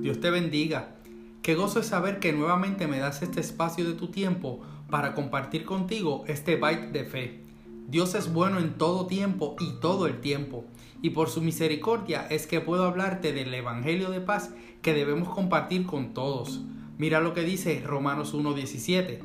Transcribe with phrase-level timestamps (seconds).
[0.00, 0.96] Dios te bendiga.
[1.42, 5.64] Qué gozo es saber que nuevamente me das este espacio de tu tiempo para compartir
[5.66, 7.40] contigo este bite de fe.
[7.86, 10.64] Dios es bueno en todo tiempo y todo el tiempo,
[11.02, 15.84] y por su misericordia es que puedo hablarte del Evangelio de paz que debemos compartir
[15.84, 16.62] con todos.
[16.96, 19.20] Mira lo que dice Romanos 1.17,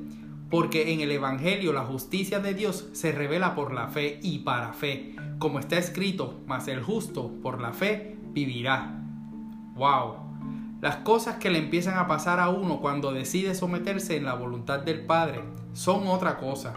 [0.50, 4.73] porque en el Evangelio la justicia de Dios se revela por la fe y para
[4.73, 9.01] fe, como está escrito, mas el justo por la fe vivirá.
[9.76, 10.35] ¡Wow!
[10.82, 14.79] Las cosas que le empiezan a pasar a uno cuando decide someterse en la voluntad
[14.79, 15.42] del Padre
[15.74, 16.74] son otra cosa.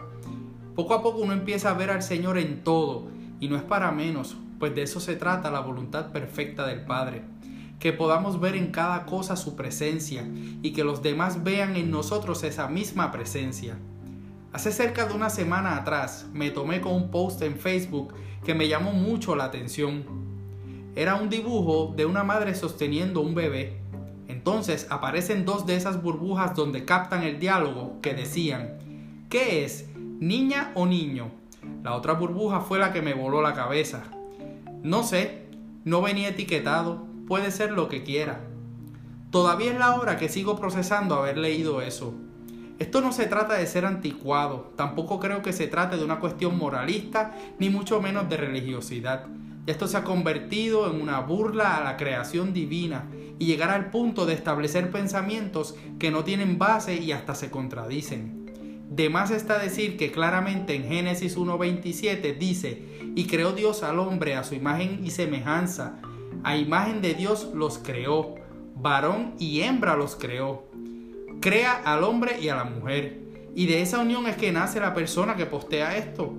[0.77, 3.09] Poco a poco uno empieza a ver al Señor en todo,
[3.41, 7.23] y no es para menos, pues de eso se trata la voluntad perfecta del Padre.
[7.81, 10.25] Que podamos ver en cada cosa su presencia
[10.63, 13.79] y que los demás vean en nosotros esa misma presencia.
[14.53, 18.69] Hace cerca de una semana atrás me tomé con un post en Facebook que me
[18.69, 20.05] llamó mucho la atención.
[20.95, 23.88] Era un dibujo de una madre sosteniendo un bebé
[24.39, 28.79] entonces aparecen dos de esas burbujas donde captan el diálogo que decían,
[29.29, 29.89] ¿qué es?
[29.97, 31.33] ¿Niña o niño?
[31.83, 34.05] La otra burbuja fue la que me voló la cabeza.
[34.85, 35.49] No sé,
[35.85, 38.39] no venía etiquetado, puede ser lo que quiera.
[39.33, 42.15] Todavía es la hora que sigo procesando haber leído eso.
[42.79, 46.57] Esto no se trata de ser anticuado, tampoco creo que se trate de una cuestión
[46.57, 49.27] moralista, ni mucho menos de religiosidad.
[49.69, 54.25] Esto se ha convertido en una burla a la creación divina y llegar al punto
[54.25, 58.47] de establecer pensamientos que no tienen base y hasta se contradicen.
[58.89, 62.83] De más está decir que claramente en Génesis 1.27 dice,
[63.15, 66.01] y creó Dios al hombre a su imagen y semejanza,
[66.45, 68.37] a imagen de Dios los creó,
[68.75, 70.65] varón y hembra los creó.
[71.43, 73.21] Crea al hombre y a la mujer,
[73.55, 76.33] y de esa unión es que nace la persona que postea esto.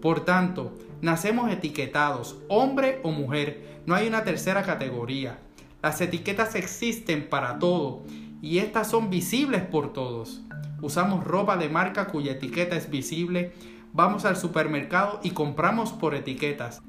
[0.00, 5.38] Por tanto, Nacemos etiquetados, hombre o mujer, no hay una tercera categoría.
[5.82, 8.02] Las etiquetas existen para todo
[8.42, 10.42] y estas son visibles por todos.
[10.82, 13.52] Usamos ropa de marca cuya etiqueta es visible,
[13.94, 16.82] vamos al supermercado y compramos por etiquetas.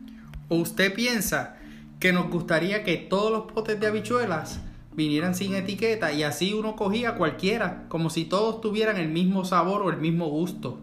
[0.49, 1.55] ¿O usted piensa
[2.01, 4.59] que nos gustaría que todos los potes de habichuelas
[4.93, 9.83] vinieran sin etiqueta y así uno cogía cualquiera, como si todos tuvieran el mismo sabor
[9.83, 10.79] o el mismo gusto?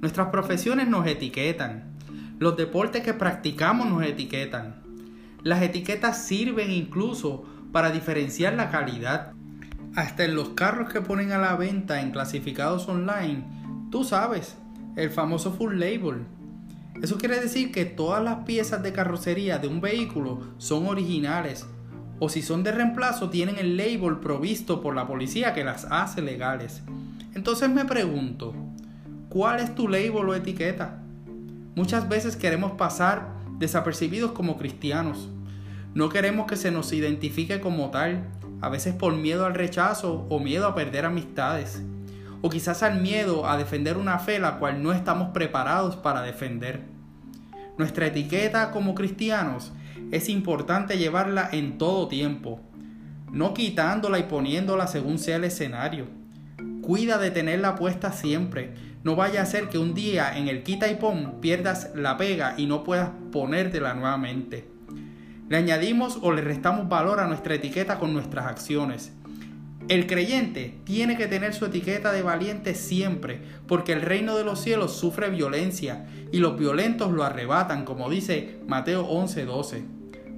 [0.00, 1.97] Nuestras profesiones nos etiquetan,
[2.38, 4.82] los deportes que practicamos nos etiquetan.
[5.42, 9.32] Las etiquetas sirven incluso para diferenciar la calidad.
[9.94, 13.44] Hasta en los carros que ponen a la venta en clasificados online,
[13.90, 14.56] tú sabes,
[14.96, 16.26] el famoso full label.
[17.02, 21.66] Eso quiere decir que todas las piezas de carrocería de un vehículo son originales
[22.20, 26.22] o si son de reemplazo tienen el label provisto por la policía que las hace
[26.22, 26.82] legales.
[27.34, 28.54] Entonces me pregunto,
[29.28, 31.02] ¿cuál es tu label o etiqueta?
[31.78, 33.28] Muchas veces queremos pasar
[33.60, 35.28] desapercibidos como cristianos.
[35.94, 38.24] No queremos que se nos identifique como tal,
[38.60, 41.80] a veces por miedo al rechazo o miedo a perder amistades,
[42.42, 46.82] o quizás al miedo a defender una fe la cual no estamos preparados para defender.
[47.78, 49.72] Nuestra etiqueta como cristianos
[50.10, 52.58] es importante llevarla en todo tiempo,
[53.30, 56.06] no quitándola y poniéndola según sea el escenario.
[56.82, 60.88] Cuida de tenerla puesta siempre, no vaya a ser que un día en el quita
[60.88, 64.68] y pon pierdas la pega y no puedas ponértela nuevamente.
[65.48, 69.12] Le añadimos o le restamos valor a nuestra etiqueta con nuestras acciones.
[69.88, 74.60] El creyente tiene que tener su etiqueta de valiente siempre, porque el reino de los
[74.60, 79.84] cielos sufre violencia y los violentos lo arrebatan, como dice Mateo 11:12.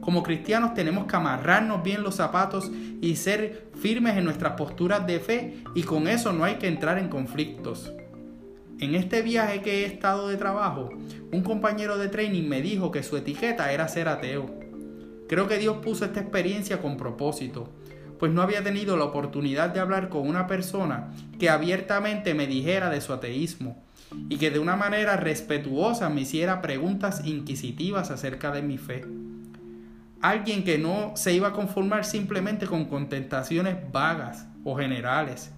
[0.01, 5.19] Como cristianos tenemos que amarrarnos bien los zapatos y ser firmes en nuestras posturas de
[5.19, 7.93] fe y con eso no hay que entrar en conflictos.
[8.81, 10.89] En este viaje que he estado de trabajo,
[11.33, 14.47] un compañero de training me dijo que su etiqueta era ser ateo.
[15.29, 17.69] Creo que Dios puso esta experiencia con propósito,
[18.19, 22.89] pues no había tenido la oportunidad de hablar con una persona que abiertamente me dijera
[22.89, 23.85] de su ateísmo
[24.31, 29.05] y que de una manera respetuosa me hiciera preguntas inquisitivas acerca de mi fe.
[30.23, 35.51] Alguien que no se iba a conformar simplemente con contestaciones vagas o generales,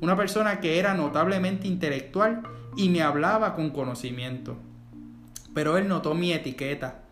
[0.00, 2.42] una persona que era notablemente intelectual
[2.76, 4.56] y me hablaba con conocimiento.
[5.54, 7.02] Pero él notó mi etiqueta.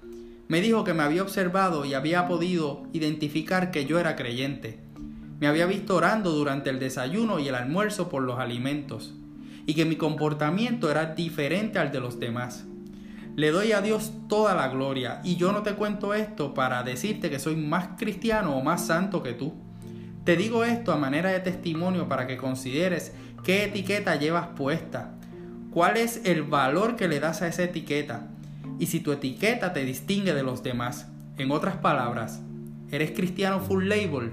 [0.49, 4.79] Me dijo que me había observado y había podido identificar que yo era creyente.
[5.41, 9.15] Me había visto orando durante el desayuno y el almuerzo por los alimentos,
[9.67, 12.67] y que mi comportamiento era diferente al de los demás.
[13.37, 17.31] Le doy a Dios toda la gloria, y yo no te cuento esto para decirte
[17.31, 19.55] que soy más cristiano o más santo que tú.
[20.25, 23.12] Te digo esto a manera de testimonio para que consideres
[23.43, 25.12] qué etiqueta llevas puesta,
[25.71, 28.29] cuál es el valor que le das a esa etiqueta
[28.79, 31.09] y si tu etiqueta te distingue de los demás.
[31.37, 32.41] En otras palabras,
[32.91, 34.32] ¿eres cristiano full label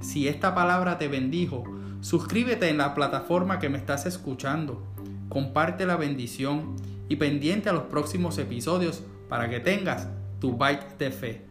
[0.00, 1.64] Si esta palabra te bendijo,
[2.00, 4.86] suscríbete en la plataforma que me estás escuchando,
[5.28, 6.76] comparte la bendición
[7.08, 10.08] y pendiente a los próximos episodios para que tengas
[10.38, 11.46] tu bite de fe.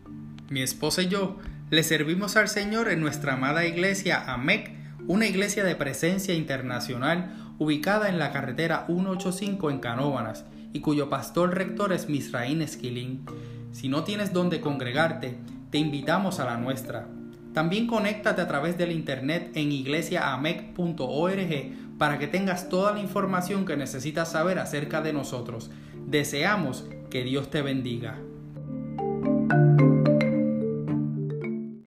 [0.50, 1.38] Mi esposa y yo
[1.72, 4.74] le servimos al Señor en nuestra amada iglesia AMEC,
[5.08, 11.56] una iglesia de presencia internacional ubicada en la carretera 185 en Canóvanas y cuyo pastor
[11.56, 13.26] rector es Misraín Esquilín.
[13.72, 15.38] Si no tienes donde congregarte,
[15.70, 17.08] te invitamos a la nuestra.
[17.54, 23.78] También conéctate a través del internet en iglesiaamec.org para que tengas toda la información que
[23.78, 25.72] necesitas saber acerca de nosotros.
[26.06, 28.18] Deseamos que Dios te bendiga.